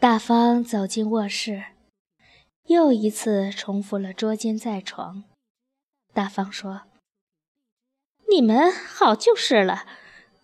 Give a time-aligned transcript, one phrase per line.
[0.00, 1.64] 大方走进卧室，
[2.66, 5.24] 又一次重复了捉奸在床。
[6.14, 6.82] 大方说
[8.30, 9.88] ：“你们好就是了，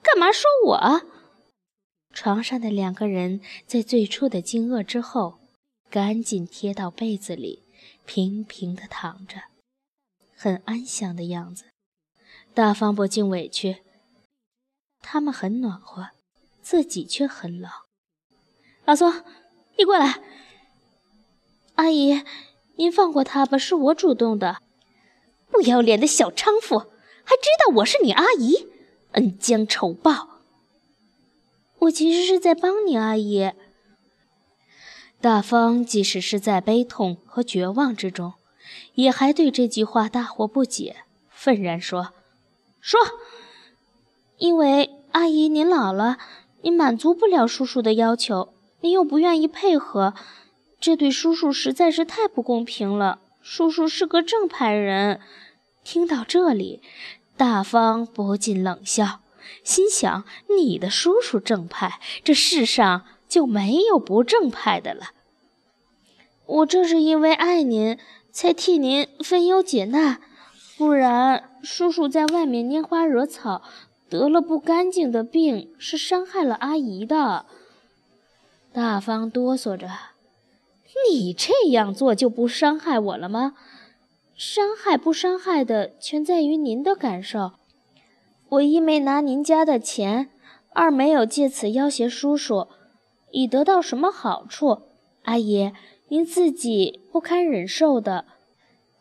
[0.03, 1.03] 干嘛说我？”
[2.12, 5.39] 床上的两个人在最初的惊愕之后，
[5.89, 7.62] 赶紧贴到被子里，
[8.05, 9.45] 平平的躺着，
[10.36, 11.66] 很安详的样子。
[12.52, 13.84] 大方不禁委屈，
[14.98, 16.11] 他们很暖和，
[16.61, 17.71] 自己却很冷。
[18.84, 19.25] 老松，
[19.77, 20.21] 你过来。
[21.75, 22.23] 阿姨，
[22.77, 24.59] 您放过他吧，是我主动的。
[25.50, 28.69] 不要脸的小娼妇，还知道我是你阿姨，
[29.13, 30.41] 恩将仇报。
[31.81, 33.53] 我其实是在帮你，阿姨。
[35.20, 38.34] 大方即使是在悲痛和绝望之中，
[38.95, 42.12] 也还对这句话大惑不解，愤然说
[42.81, 43.00] ：“说，
[44.39, 46.19] 因为阿姨您老了，
[46.62, 48.53] 您满足不了叔叔的要求，
[48.84, 50.12] 您又不愿意配合，
[50.78, 53.18] 这对叔叔实在是太不公平了。
[53.41, 55.22] 叔叔是个正派人。”
[55.82, 56.82] 听到这里，
[57.34, 59.20] 大方不禁冷笑。
[59.62, 65.12] 心想：“你的叔叔正派，这世上就没有不正派的了。
[66.44, 67.98] 我正是因为爱您，
[68.30, 70.20] 才替您分忧解难，
[70.76, 73.62] 不然叔叔在外面拈花惹草，
[74.10, 77.46] 得了不干净的病，是伤害了阿姨的。”
[78.75, 79.89] 大方哆嗦着
[81.08, 83.55] ：“你这样做就不伤害我了吗？
[84.34, 87.53] 伤害不伤害的，全在于您的感受。”
[88.50, 90.28] 我一没拿您家的钱，
[90.72, 92.66] 二没有借此要挟叔叔，
[93.31, 94.81] 以得到什么好处？
[95.22, 95.70] 阿姨，
[96.09, 98.25] 您自己不堪忍受的，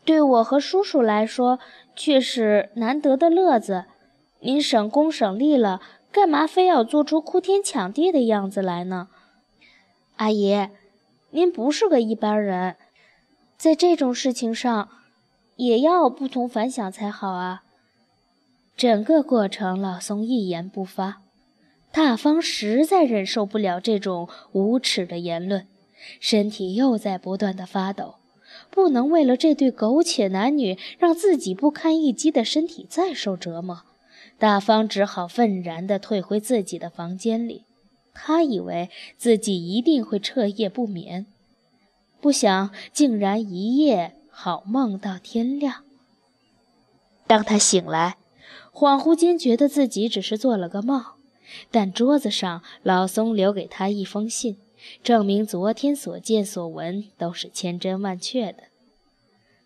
[0.05, 1.57] 对我和叔叔来说
[1.95, 3.85] 却是难得的乐子。
[4.41, 9.07] 您省工省力了，干嘛非要做出哭天抢地的样子来呢？
[10.17, 10.69] 阿姨，
[11.31, 12.75] 您不是个一般人，
[13.57, 14.89] 在这种事情上
[15.55, 17.63] 也要不同凡响才好啊。
[18.77, 21.21] 整个过程，老宋一言不发。
[21.91, 25.67] 大方实在忍受不了这种无耻的言论，
[26.19, 28.15] 身体又在不断的发抖，
[28.69, 33.81] 不能为了这对苟且男女，让自己不堪一击的身体再受折磨。
[34.39, 37.63] 大方只好愤然地退回自己的房间里。
[38.13, 41.25] 他以为自己一定会彻夜不眠，
[42.21, 45.83] 不想竟然一夜好梦到天亮。
[47.25, 48.17] 当他醒来，
[48.71, 51.03] 恍惚间觉得自己只是做了个梦，
[51.71, 54.57] 但桌子上老松留给他一封信，
[55.03, 58.63] 证明昨天所见所闻都是千真万确的。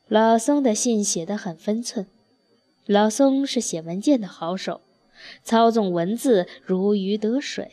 [0.08, 2.08] 老松的信写得很分寸，
[2.86, 4.82] 老松是写文件的好手，
[5.44, 7.72] 操纵文字如鱼得水。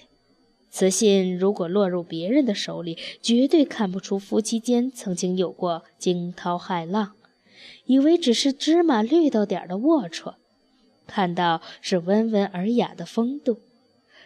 [0.76, 7.12] 此信如果落入别人的手里，绝对看不出夫妻间曾经有过惊涛骇浪，
[7.86, 10.34] 以为只是芝麻绿豆点的龌龊。
[11.06, 13.60] 看到是温文尔雅的风度，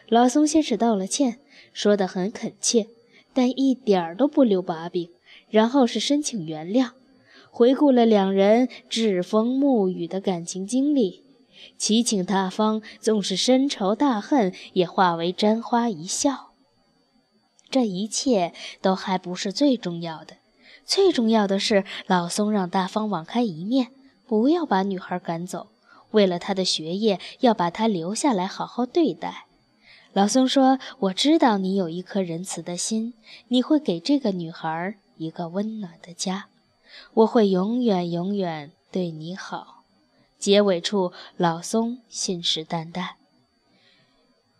[0.08, 1.36] 老松先是道了歉，
[1.74, 2.86] 说得很恳切，
[3.34, 5.10] 但一点儿都不留把柄。
[5.50, 6.92] 然后是申请原谅，
[7.50, 11.22] 回顾了两人栉风沐雨的感情经历，
[11.76, 16.48] 祈请大方纵使深仇大恨，也化为沾花一笑。
[17.70, 20.36] 这一切都还不是最重要的，
[20.86, 23.88] 最重要的是老松让大方网开一面，
[24.26, 25.68] 不要把女孩赶走。
[26.12, 29.44] 为了他的学业，要把他留下来好好对待。
[30.14, 33.12] 老松说：“我知道你有一颗仁慈的心，
[33.48, 36.46] 你会给这个女孩一个温暖的家。
[37.12, 39.77] 我会永远永远对你好。”
[40.38, 43.10] 结尾处，老松信誓旦旦。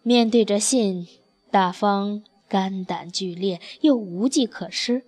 [0.03, 1.06] 面对着信，
[1.50, 5.05] 大方肝胆俱裂，又无计可施。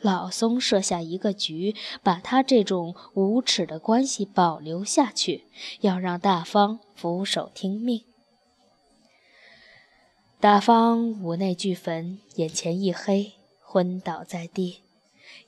[0.00, 5.44] 老松设下一个局，把他这种无耻的关系保留下去，
[5.80, 8.02] 要让大方俯首听命。
[10.38, 13.32] 大方五内俱焚，眼前一黑，
[13.62, 14.80] 昏倒在地。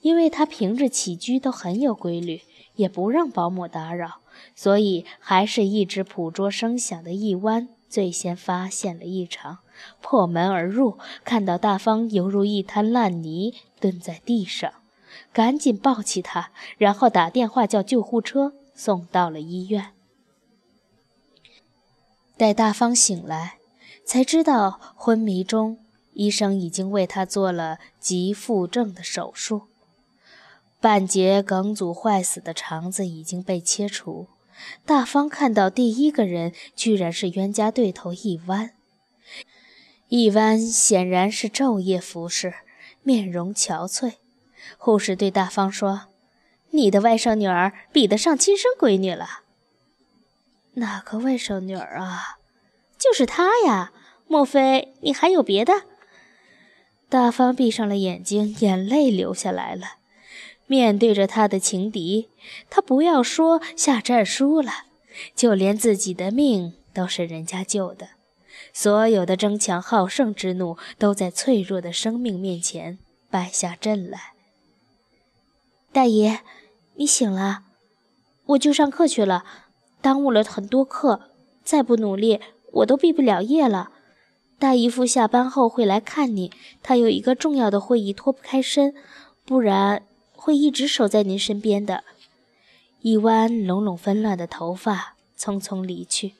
[0.00, 2.42] 因为他平日起居都很有规律，
[2.76, 4.20] 也不让保姆打扰，
[4.54, 9.58] 所以还是一只捕捉声响的一弯最先发现了异常。
[10.00, 14.72] 破门而入，看到大方犹如一滩烂泥蹲在地上，
[15.32, 19.92] 赶紧抱起他，然后打电话叫救护车送到了医院。
[22.36, 23.58] 待大方醒来，
[24.04, 25.78] 才知道昏迷中
[26.14, 29.67] 医生已经为他做了急腹症的手术，
[30.80, 34.28] 半截梗阻坏死的肠子已经被切除。
[34.84, 38.70] 大方看到第一个人，居然是冤家对头一弯。
[40.08, 42.54] 一弯显然是昼夜服侍，
[43.02, 44.14] 面容憔悴。
[44.76, 46.02] 护士对大方说
[46.70, 49.40] ：“你的外甥女儿比得上亲生闺女了。”
[50.74, 52.38] 哪个外甥女儿啊？
[52.98, 53.92] 就是她呀！
[54.26, 55.84] 莫非你还有别的？
[57.08, 59.97] 大方闭上了眼睛，眼泪流下来了。
[60.68, 62.28] 面对着他的情敌，
[62.70, 64.70] 他不要说下战书了，
[65.34, 68.10] 就连自己的命都是人家救的。
[68.72, 72.98] 所有的争强好胜之怒，都在脆弱的生命面前
[73.30, 74.34] 败下阵来。
[75.90, 76.40] 大爷，
[76.96, 77.62] 你醒了，
[78.46, 79.44] 我就上课去了，
[80.02, 81.30] 耽误了很多课，
[81.64, 82.40] 再不努力，
[82.72, 83.90] 我都毕不了业了。
[84.58, 88.94] 大姨夫下班后会来看你，他有一个重要的会议脱不开身，
[89.44, 90.02] 不然
[90.40, 92.04] 会一直守在您身边的。
[93.00, 96.34] 一弯拢拢纷乱的头发匆匆离去。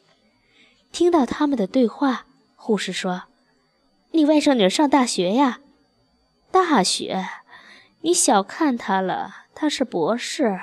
[0.93, 3.25] 听到他们的对话，护士说
[4.13, 5.59] ：“你外甥女上大学呀？
[6.53, 7.27] 大学？
[8.03, 10.61] 你小看她了，她是博士。”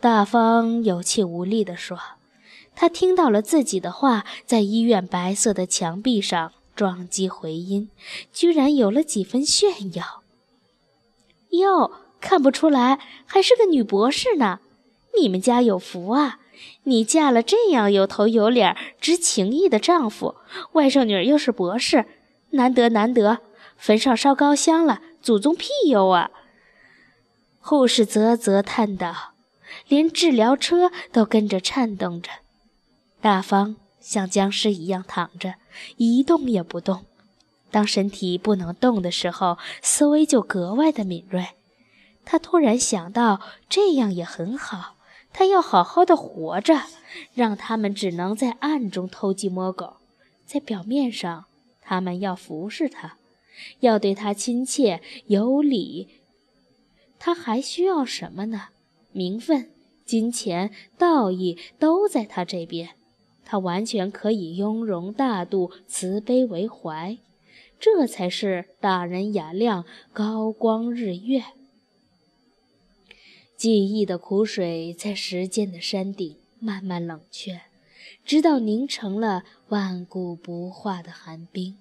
[0.00, 1.98] 大方有气无力地说。
[2.78, 7.88] 他听到了自己的话在医院白色的墙壁上撞击回音，
[8.34, 10.22] 居然有了几分炫耀。
[11.58, 14.60] 哟，看不出来，还是个女博士呢。
[15.18, 16.40] 你们家有福啊！
[16.84, 20.36] 你嫁了这样有头有脸、知情义的丈夫，
[20.72, 22.04] 外甥女又是博士，
[22.50, 23.38] 难得难得。
[23.76, 26.30] 坟上烧高香了，祖宗庇佑啊！
[27.60, 29.32] 护士啧啧叹道，
[29.88, 32.30] 连治疗车都跟着颤动着。
[33.20, 35.54] 大方像僵尸一样躺着，
[35.96, 37.05] 一动也不动。
[37.76, 41.48] 当身体不能动的时候，思维就格外的敏锐。
[42.24, 44.96] 他突然想到，这样也很好。
[45.30, 46.84] 他要好好的活着，
[47.34, 49.98] 让他们只能在暗中偷鸡摸狗，
[50.46, 51.44] 在表面上，
[51.82, 53.18] 他们要服侍他，
[53.80, 56.08] 要对他亲切有礼。
[57.18, 58.68] 他还需要什么呢？
[59.12, 59.68] 名分、
[60.06, 62.94] 金钱、道义都在他这边。
[63.44, 67.18] 他完全可以雍容大度、慈悲为怀，
[67.78, 71.44] 这才是大人雅量、高光日月。
[73.56, 77.62] 记忆的苦水在时间的山顶慢慢冷却，
[78.24, 81.78] 直到凝成了万古不化的寒冰。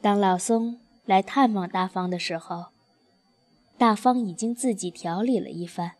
[0.00, 2.66] 当老松来探望大方的时候，
[3.76, 5.92] 大方已经自己调理了一番，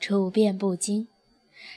[0.00, 1.08] 处变不惊。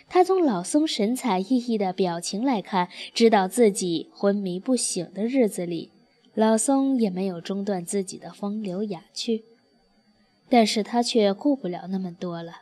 [0.09, 5.91] 他从老松神采奕奕的表情来看，知道自己昏迷不醒的日子里，
[6.33, 9.43] 老松也没有中断自己的风流雅趣。
[10.49, 12.61] 但是他却顾不了那么多了，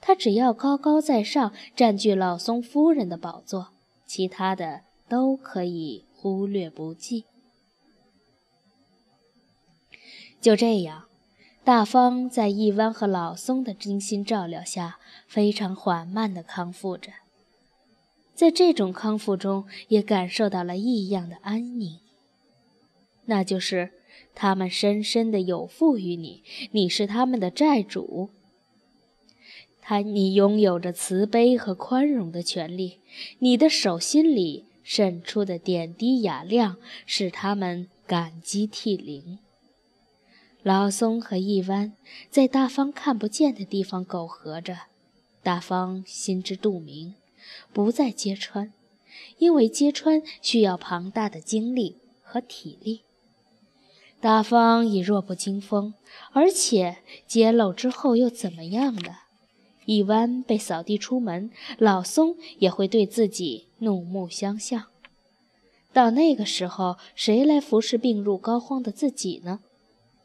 [0.00, 3.68] 他只要高高在上，占据老松夫人的宝座，
[4.06, 7.24] 其他的都可以忽略不计。
[10.40, 11.04] 就这样。
[11.64, 14.98] 大方在一湾和老松的精心照料下，
[15.28, 17.12] 非常缓慢地康复着。
[18.34, 22.00] 在这种康复中，也感受到了异样的安宁。
[23.26, 23.92] 那就是
[24.34, 26.42] 他们深深的有负于你，
[26.72, 28.30] 你是他们的债主。
[29.80, 32.98] 他，你拥有着慈悲和宽容的权利。
[33.38, 36.76] 你的手心里渗出的点滴雅量，
[37.06, 39.38] 使他们感激涕零。
[40.64, 41.92] 老松和一湾
[42.30, 44.78] 在大方看不见的地方苟合着，
[45.42, 47.14] 大方心知肚明，
[47.72, 48.72] 不再揭穿，
[49.38, 53.00] 因为揭穿需要庞大的精力和体力。
[54.20, 55.94] 大方已弱不禁风，
[56.30, 59.16] 而且揭露之后又怎么样呢？
[59.84, 64.84] 一湾被扫地出门，老松也会对自己怒目相向。
[65.92, 69.58] 到那个时候，谁来服侍病入膏肓的自己呢？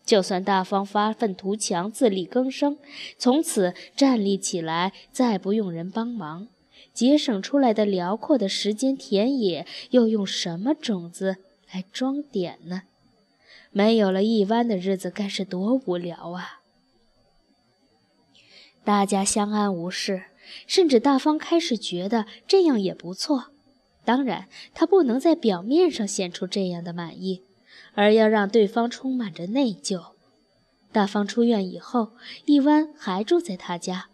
[0.08, 2.78] 就算大方发愤图强、自力更生，
[3.20, 6.48] 从此站立起来，再不用人帮忙，
[6.94, 11.36] 节省出来的辽阔的时间田野，又用什么种子
[11.74, 12.84] 来装点呢？
[13.72, 16.62] 没有了一湾的日子，该是多无聊啊！
[18.86, 20.24] 大家相安无事，
[20.66, 23.48] 甚至大方开始觉得这样也不错。
[24.06, 27.42] 当然，他不能在表面上显出这样的满意。
[27.98, 30.12] 而要让对方充满着内疚。
[30.92, 32.10] 大方出院以后，
[32.46, 34.06] 一湾还住在他家，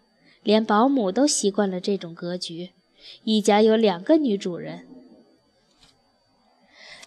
[0.41, 2.69] 连保姆都习惯了这种格局。
[3.25, 4.87] 一家有两个女主人。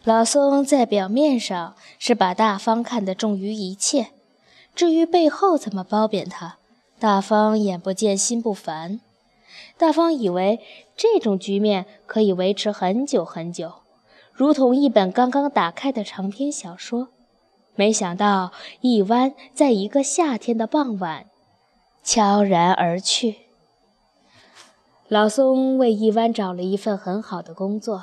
[0.04, 4.08] 老松在表面上是把大方看得重于一切，
[4.74, 6.58] 至于背后怎么褒贬他，
[6.98, 9.00] 大方眼不见心不烦。
[9.78, 10.60] 大方以为
[10.94, 13.85] 这种局面可以维持很久很久。
[14.36, 17.08] 如同一本刚刚打开的长篇小说，
[17.74, 18.52] 没想到
[18.82, 21.24] 一弯在一个夏天的傍晚
[22.04, 23.36] 悄然而去。
[25.08, 28.02] 老松为一弯找了一份很好的工作，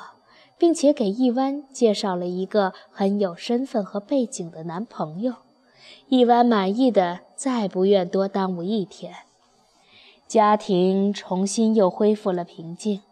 [0.57, 5.35] 并且给一弯介绍了一个很有身份和背景的男朋友。
[6.09, 9.13] 一弯满意的，再不愿多耽误一天。
[10.27, 13.03] 家庭重新又恢复了平静，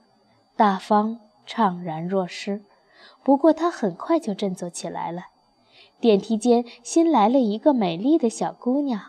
[0.55, 2.61] 大方怅然若失。
[3.23, 5.27] 不过他很快就振作起来了。
[5.99, 8.99] 电梯间新来了一个美丽的小姑娘，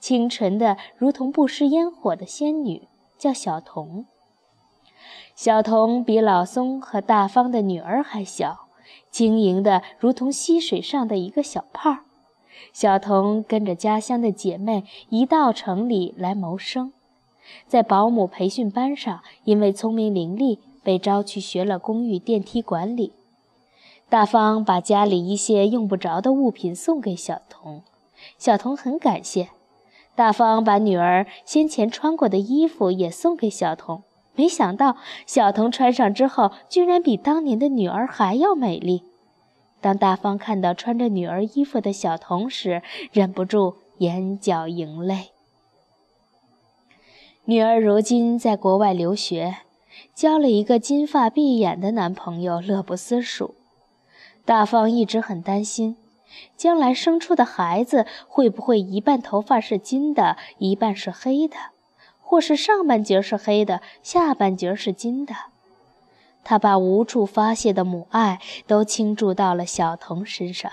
[0.00, 4.06] 清纯的如同不食烟火的仙女，叫小童。
[5.34, 8.66] 小童比老松和大方的女儿还小，
[9.10, 11.98] 晶莹的如同溪水上的一个小泡。
[12.72, 16.92] 小童跟着家乡的姐妹一到城里来谋生，
[17.66, 23.12] 在保姆培训班上，因为聪明伶俐，被招去学了公寓电梯管理。
[24.12, 27.80] 大方把家里一些用不着的物品送给小童，
[28.36, 29.48] 小童很感谢。
[30.14, 34.02] 大方把女儿先前穿过的衣服也送给小童。
[34.34, 39.02] 没想到，小童穿上之后，居然比当年的女儿还要美丽。
[39.80, 45.30] 当大方看到穿着女儿衣服的小童时，忍不住眼角盈泪。
[47.46, 49.56] 女儿如今在国外留学，
[50.14, 53.54] 交了一个金发碧眼的男朋友，乐不思蜀。
[54.44, 55.96] 大方一直很担心，
[56.56, 61.56] 将来生出的孩子会不会一半头发是金的，一半是黑的。
[62.20, 65.34] 或是上半截是黑的，下半截是金的。
[66.42, 70.72] 他把无处发泄的母爱都倾注到了小童身上，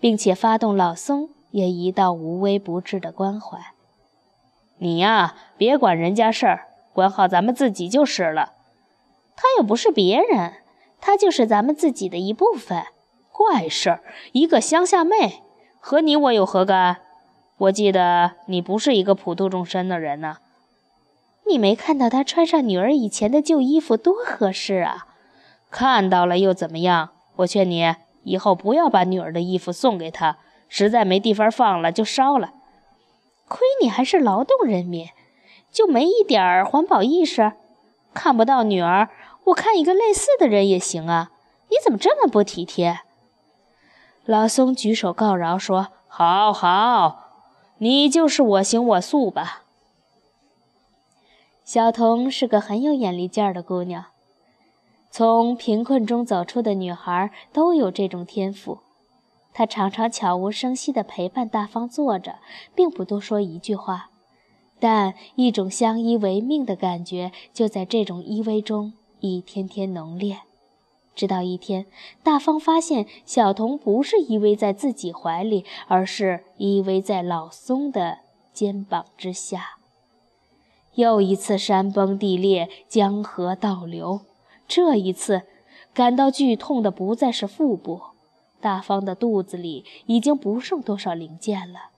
[0.00, 3.58] 并且发动老松也一道无微不至的关怀。
[4.78, 8.54] 你呀，别管人家事儿，管好咱们自己就是了。
[9.36, 10.54] 他又不是别人，
[11.00, 12.84] 她就是咱们自己的一部分。
[13.32, 14.02] 怪事儿，
[14.32, 15.42] 一个乡下妹，
[15.78, 16.98] 和你我有何干？
[17.56, 20.38] 我记得你不是一个普度众生的人呢。
[21.46, 25.06] 你没看到她穿上女儿以前的旧衣服多合适啊？
[25.70, 27.10] 看到了又怎么样？
[27.36, 30.36] 我劝你以后不要把女儿的衣服送给她，
[30.68, 32.52] 实在没地方放了就烧了。
[33.48, 35.08] 亏你还是劳动人民，
[35.72, 37.52] 就没一点环保意识？
[38.12, 39.08] 看不到女儿，
[39.50, 41.32] 我看一个类似的人也行啊！
[41.68, 43.00] 你怎么这么不体贴？
[44.24, 47.30] 老松举手告饶说：“好好，
[47.78, 49.62] 你就是我行我素吧。”
[51.64, 54.06] 小童是个很有眼力劲儿的姑娘，
[55.10, 58.78] 从贫困中走出的女孩都有这种天赋。
[59.52, 62.36] 她常常悄无声息地陪伴大方坐着，
[62.74, 64.10] 并不多说一句话，
[64.78, 70.40] 但一种相依为命的感觉就在这种依偎中一天天浓烈。
[71.14, 71.86] 直到一天，
[72.22, 78.20] 大方发现小童不是依偎在自己怀里，而是依偎在老松的
[78.54, 79.76] 肩膀之下。
[80.94, 84.20] 又一次山崩地裂，江河倒流。
[84.66, 85.42] 这一次，
[85.92, 88.00] 感到剧痛的不再是腹部，
[88.60, 91.90] 大方的肚子里已经不剩多少零件了。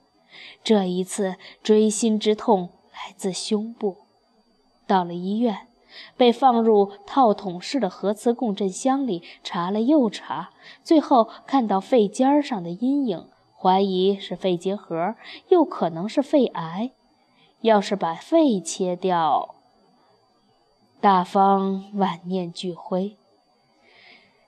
[0.65, 3.99] 这一次，锥心之痛来自胸部。
[4.87, 5.69] 到了医院，
[6.17, 10.51] 被放入套筒式的核磁共振箱里查了又查，
[10.83, 15.15] 最后看到肺尖上的阴影，怀疑是肺结核，
[15.49, 16.91] 又可能是肺癌。
[17.61, 19.55] 要是把肺切掉，
[21.01, 23.17] 大方万念俱灰。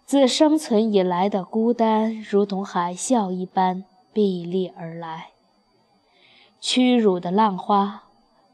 [0.05, 5.29] 自生存以来的孤单，如同海啸一般壁立而来。
[6.61, 8.03] 屈辱的浪花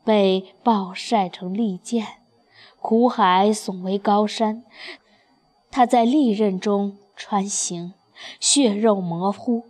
[0.05, 2.20] 被暴晒成利剑，
[2.81, 4.65] 苦海耸为高山。
[5.71, 7.95] 他在利刃中穿行，
[8.39, 9.65] 血肉模糊，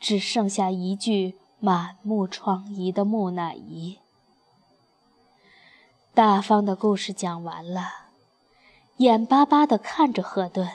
[0.00, 1.36] 只剩下一具。
[1.64, 3.98] 满目疮痍的木乃伊。
[6.12, 8.08] 大方的故事讲完了，
[8.96, 10.68] 眼巴巴地看着赫顿。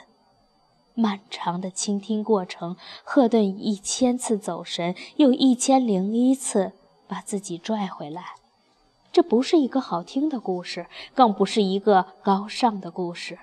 [0.93, 6.71] 漫长的倾听过程，赫顿一千次走神，又一千零一次
[7.05, 8.36] 把自己拽回来。
[9.17, 13.39] 这不是一个好听的故事，更不是一个高尚的故事。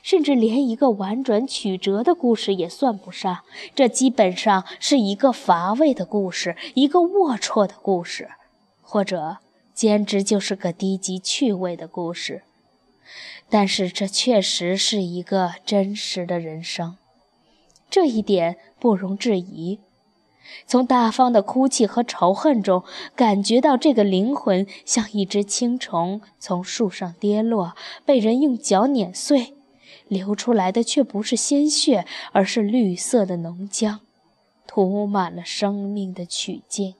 [0.00, 3.40] 甚至连一个婉转曲折的故事也算不上，
[3.74, 8.28] 这基本上是一个乏味的故事，一个龌龊的故事，
[8.82, 9.38] 或者
[9.74, 12.42] 简直就是个低级趣味的故事。
[13.50, 16.96] 但是这确实是一个真实的人生，
[17.90, 19.80] 这一点不容置疑。
[20.66, 22.82] 从大方的哭泣和仇恨中，
[23.14, 27.74] 感觉到这个灵魂像一只青虫从树上跌落，
[28.04, 29.54] 被人用脚碾碎。
[30.08, 33.98] 流出来的却不是鲜血，而是绿色的浓浆。
[34.66, 36.94] 涂满了生命的曲径。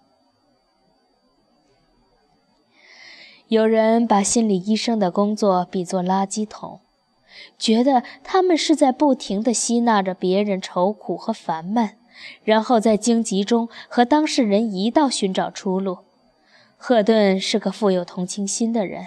[3.49, 6.81] 有人把心理医生的工作比作垃圾桶，
[7.59, 11.97] 觉得他们是在不停地吸纳着别人愁苦和烦闷，
[12.45, 15.99] 然后在荆棘中和当事人一道寻找出路。
[16.77, 19.07] 赫顿是个富有同情心的人，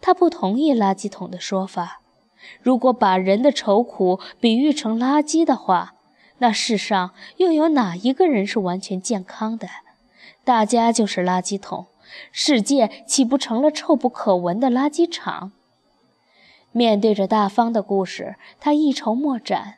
[0.00, 2.00] 他不同意垃圾桶的说法。
[2.62, 5.94] 如果把人的愁苦比喻成垃圾的话，
[6.38, 9.68] 那世上又有哪一个人是完全健康的？
[10.42, 11.86] 大家就是垃圾桶。
[12.32, 15.52] 世界岂不成了臭不可闻的垃圾场？
[16.72, 19.74] 面对着大方的故事，他一筹莫展；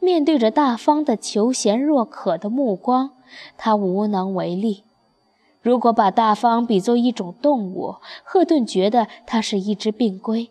[0.00, 3.12] 面对着大方的求贤若渴的目光，
[3.56, 4.84] 他无能为力。
[5.60, 10.50] 如果把大方比作一种动物，赫顿觉得它是一只病龟，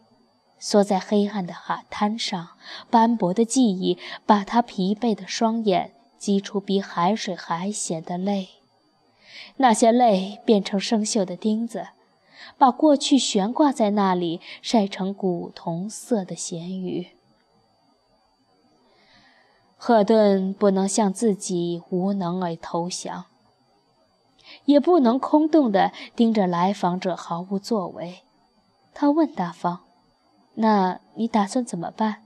[0.59, 2.49] 缩在黑暗的海滩上，
[2.89, 8.49] 斑驳的记忆把他疲惫的双眼挤出比海水还咸的泪。
[9.57, 11.87] 那些泪变成生锈的钉子，
[12.57, 17.14] 把过去悬挂在那里，晒成古铜色的咸鱼。
[19.87, 23.25] 赫顿不能向自己无能而投降，
[24.65, 28.23] 也不能空洞地盯着来访者毫无作为。
[28.95, 29.81] 他问大方
[30.57, 32.23] ：“那你打算怎么办？”“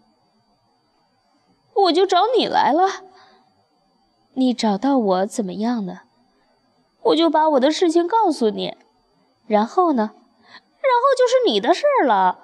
[1.76, 3.04] 我就找你来了。
[4.36, 6.04] ”“你找到我怎么样呢？”
[7.04, 8.78] 我就把我的事情告诉你，
[9.48, 10.12] 然后呢？
[10.14, 12.40] 然后就是你的事儿了。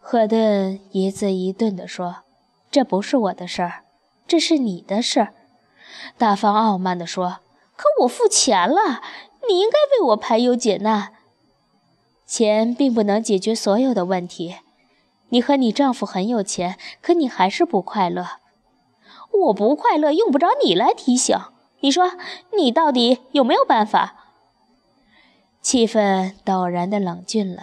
[0.00, 2.24] 赫顿一字一顿地说
[2.68, 3.81] ：“这不是我的事儿，
[4.32, 5.34] 这是你的事儿。”
[6.16, 7.40] 大方傲慢地说
[7.76, 9.02] ：“可我付钱了，
[9.46, 11.12] 你应该为我排忧解难。
[12.26, 14.56] 钱并不能解决所有的问题。
[15.28, 18.26] 你和你丈夫很有钱，可你还是不快乐。
[19.32, 21.38] 我不快乐，用不着你来提醒。”
[21.84, 22.12] 你说，
[22.56, 24.30] 你到底有没有办法？
[25.60, 27.62] 气氛陡然的冷峻了，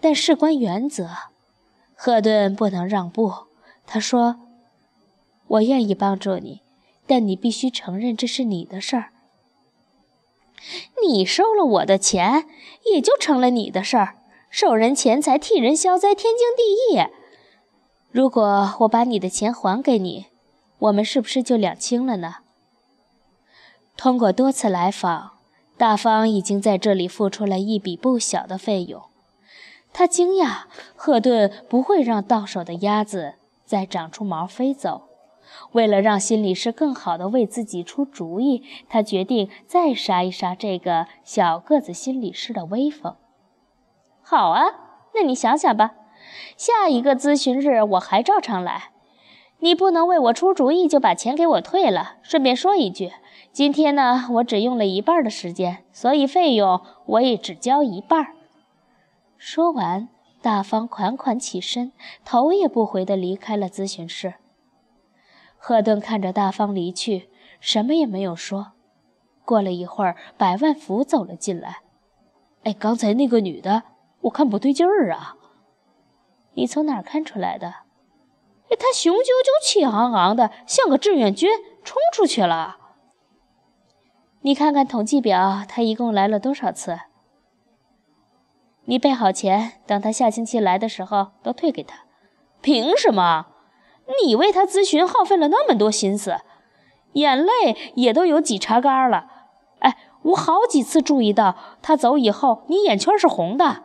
[0.00, 1.08] 但事关原则，
[1.94, 3.32] 赫顿不能让步。
[3.86, 4.40] 他说
[5.48, 6.62] ：“我愿意帮助你，
[7.06, 9.10] 但你必须承认这是你的事儿。
[11.02, 12.46] 你收了我的钱，
[12.92, 14.16] 也就成了你的事儿。
[14.50, 17.06] 受人钱财，替人消灾，天经地义。
[18.10, 20.26] 如果我把你的钱还给你，
[20.78, 22.36] 我们是不是就两清了呢？”
[23.96, 25.32] 通过多次来访，
[25.76, 29.02] 大方已经在这里付出了一笔不小的费用。
[29.92, 35.02] 他惊讶赫顿不会让到手的鸭子再长出毛飞走。
[35.72, 43.16] 为了让心理师更好地为自己出主意，他决定再杀一杀这个小个子心理师的威风。
[44.22, 44.64] 好啊，
[45.14, 45.94] 那你想想吧，
[46.56, 48.90] 下一个咨询日我还照常来。
[49.60, 52.16] 你不能为我出主意就把钱给我退了。
[52.22, 53.12] 顺便说一句。
[53.52, 58.34] 今天呢，我只用了一半的时间，所以费用我也只交一半。
[59.38, 60.10] 说完，
[60.42, 61.92] 大方款款起身，
[62.22, 64.34] 头也不回地离开了咨询室。
[65.68, 68.74] 赫顿看着大方离去，什么也没有说。
[69.44, 71.78] 过了一会儿，百万福走了进来。
[72.62, 73.82] 哎，刚才那个女的，
[74.20, 75.34] 我看不对劲儿啊。
[76.54, 77.66] 你从哪儿看出来的？
[78.70, 81.50] 哎，她雄赳赳、气昂昂的，像个志愿军，
[81.82, 82.76] 冲出去了。
[84.42, 87.00] 你看看统计表，他一共来了多少次？
[88.84, 92.04] 你备好钱，等他下星期来的时候都退给他。
[92.62, 93.48] 凭什么？
[94.24, 96.38] 你为他咨询耗费了那么多心思，
[97.12, 99.26] 眼泪也都有几茬干了。
[99.80, 103.82] 哎，我好几次注意到他走以后，你眼圈是红的。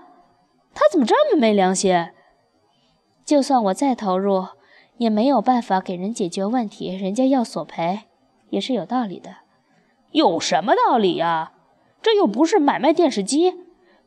[0.73, 2.09] 他怎么这么没良心？
[3.25, 4.47] 就算我再投入，
[4.97, 8.01] 也没有办法给人解决问题，人家要索赔，
[8.49, 9.37] 也是有道理的。
[10.11, 11.53] 有什么道理呀？
[12.01, 13.55] 这又不是买卖电视机，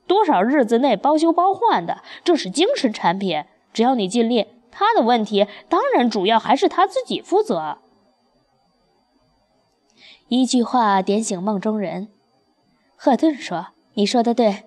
[0.06, 3.44] 多少日子内包修包换的，这是精神产品。
[3.72, 7.78] 只要你尽力，他的问题当然主要还是他自己负责。
[10.28, 12.08] 一句话点醒梦中人，
[12.96, 14.64] 赫顿说：“你说的对，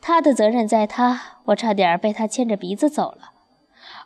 [0.00, 1.38] 他的责任在他。
[1.46, 3.30] 我差点被他牵着鼻子走了。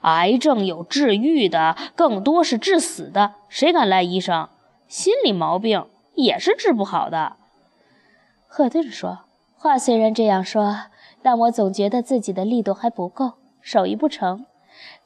[0.03, 3.37] 癌症有治愈的，更多是致死的。
[3.49, 4.49] 谁敢赖医生？
[4.87, 7.37] 心理毛病。”也是治不好的，
[8.47, 9.21] 赫顿说。
[9.57, 10.77] 话虽然这样说，
[11.23, 14.45] 但我总觉得自己的力度还不够，手艺不成，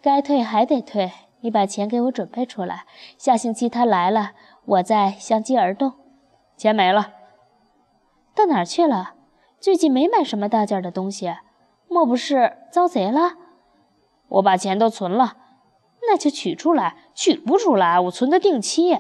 [0.03, 1.13] 该退还得退。
[1.41, 2.87] 你把钱给我准备出来，
[3.19, 4.33] 下星期他来了，
[4.65, 5.93] 我再相机而动。
[6.57, 7.13] 钱没了，
[8.35, 9.15] 到哪儿去了？
[9.61, 11.35] 最近没买什么大件的东西，
[11.89, 13.35] 莫不是遭贼了？
[14.29, 15.37] 我把钱都存了，
[16.09, 16.97] 那就取出来。
[17.15, 18.99] 取不出来，我存的定期。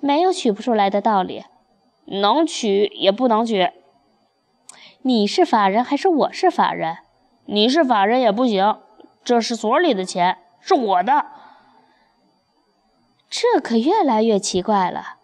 [0.00, 1.44] 没有取不出来的道理，
[2.04, 3.70] 能取也不能取。
[5.02, 6.98] 你是法人还是我是法人？
[7.46, 8.78] 你是法人也不行，
[9.24, 11.26] 这是所里的钱，是我的。
[13.30, 15.16] 这可越来越奇怪了，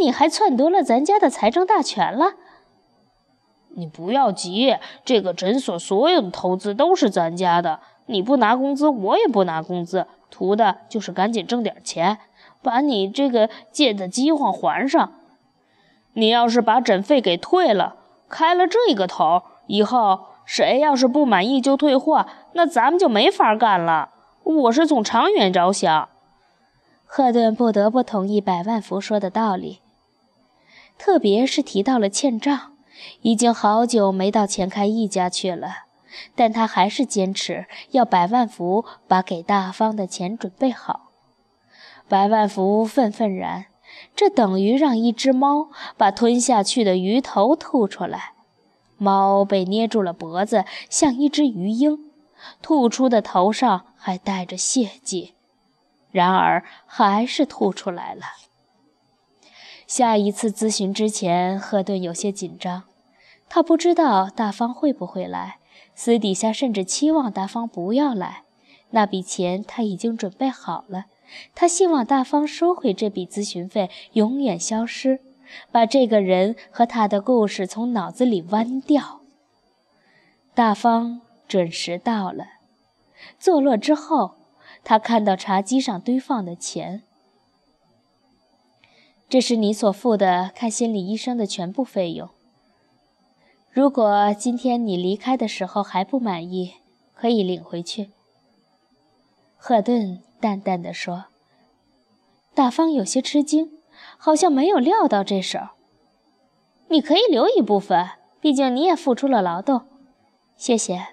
[0.00, 2.34] 你还篡夺了咱家的财政大权了？
[3.78, 12.18] 你不要急，这个诊所所有的投资都是咱家的，你不拿工资，我也不拿工资，图的就是赶紧挣点钱，
[12.62, 15.12] 把你这个借的饥荒还上。
[16.14, 17.96] 你要是把诊费给退了，
[18.30, 24.10] 开了这个头，以后谁要是不满意就退货，那咱们就没法干了。
[24.44, 26.08] 我是从长远着想。
[27.04, 29.80] 赫顿不得不同意百万福说的道理，
[30.96, 32.72] 特别是提到了欠账。
[33.20, 35.84] 已经好久没到钱开一家去了，
[36.34, 41.10] 但他还是坚持要百万福把给大方的钱准备好。
[42.08, 43.66] 百万福愤愤然，
[44.14, 48.32] 这等于让一只猫把吞下去的鱼头吐出来。
[48.98, 51.98] 猫被捏住了脖子，像一只鱼鹰，
[52.62, 55.34] 吐出的头上还带着血迹，
[56.10, 58.22] 然而还是吐出来了。
[59.86, 62.84] 下一次咨询之前，赫顿有些紧张。
[63.48, 65.58] 他不知道大方会不会来，
[65.94, 68.42] 私底下甚至期望大方不要来。
[68.90, 71.04] 那笔钱他已经准备好了，
[71.54, 75.20] 他希望大方收回这笔咨询费，永远消失，
[75.70, 79.20] 把这个人和他的故事从脑子里剜掉。
[80.54, 82.46] 大方准时到了，
[83.38, 84.36] 坐落之后，
[84.82, 87.02] 他看到茶几上堆放的钱。
[89.28, 92.30] 这是你所付的看心理医生的全部费用。
[93.70, 96.74] 如果今天你离开的时候还不满意，
[97.14, 98.10] 可以领回去。”
[99.58, 101.26] 赫顿淡淡的说。
[102.54, 103.75] 大方有些吃惊，
[104.18, 105.58] 好像没有料到这手。
[106.88, 108.06] 你可以留一部分，
[108.40, 109.82] 毕竟你也付出了劳动。
[110.56, 111.08] 谢谢。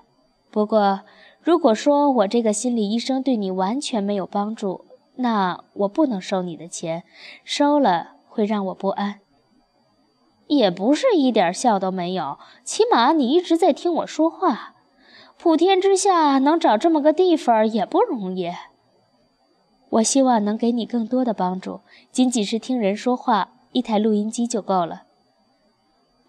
[0.51, 1.01] 不过，
[1.41, 7.03] 如果说我这个心理医生对你完全没有帮助，那我不能收你的钱，
[7.43, 9.19] 收了会让我不安。
[10.47, 14.75] 也不是一点笑都没有，起码你一直在听我说话。
[15.39, 18.51] 普天之下能找这么个地方也不容易。
[19.93, 25.03] 我希望能给你更多的帮助，仅仅是听人说话，一台录音机就够了。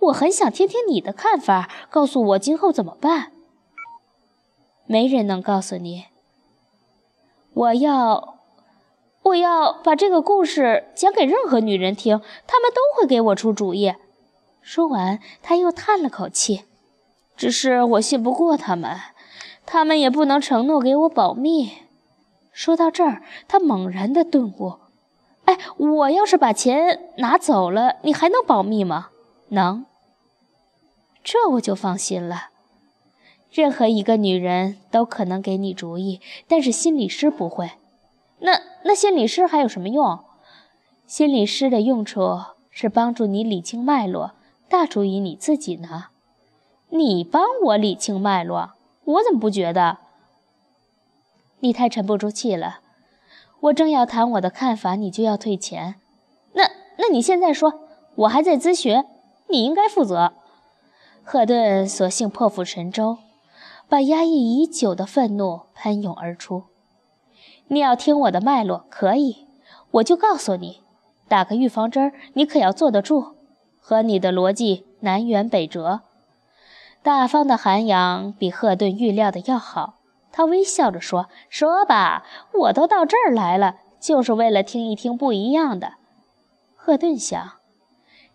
[0.00, 3.32] 我很想听听你的看法，告诉我今后怎么办。
[4.86, 6.04] 没人能告诉你。
[7.54, 8.40] 我要，
[9.22, 13.94] 我要把这个故事讲给任何女人听，她们都会给我出主意。
[14.60, 16.64] 说完，他又叹了口气。
[17.34, 19.00] 只是我信不过他们，
[19.64, 21.83] 他们也不能承诺给我保密。
[22.54, 24.78] 说到这儿，他猛然的顿悟
[25.44, 29.08] ：“哎，我要是把钱拿走了，你还能保密吗？
[29.48, 29.84] 能。
[31.22, 32.50] 这我就放心了。
[33.50, 37.72] 任何一个女人都可能给你主意，但是心理师不会。
[38.38, 40.20] 那那心理师还有什么用？
[41.06, 42.40] 心理师的用处
[42.70, 44.32] 是帮助你理清脉络。”
[44.66, 46.08] 大主意你自己拿，
[46.88, 48.70] 你帮我理清脉络，
[49.04, 49.98] 我怎么不觉得？
[51.64, 52.80] 你太沉不住气了。
[53.58, 55.94] 我正要谈我的看法，你就要退钱，
[56.52, 57.80] 那那你现在说，
[58.16, 59.02] 我还在咨询，
[59.48, 60.34] 你应该负责。
[61.22, 63.16] 赫顿索性破釜沉舟，
[63.88, 66.64] 把压抑已久的愤怒喷涌而出。
[67.68, 69.46] 你要听我的脉络，可以，
[69.92, 70.82] 我就告诉你，
[71.28, 73.36] 打个预防针，你可要坐得住。
[73.80, 76.00] 和你的逻辑南辕北辙，
[77.02, 79.94] 大方的涵养比赫顿预料的要好。
[80.36, 85.92] 他微笑着说：“说吧，我都到这儿来了，就是为了听一听不一样的。”
[86.74, 87.52] 赫顿想，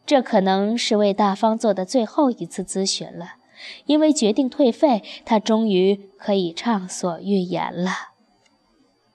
[0.05, 3.33] 这可能是为大方做的最后一次咨询了，
[3.85, 7.91] 因为决定退费，他终于可以畅所欲言了。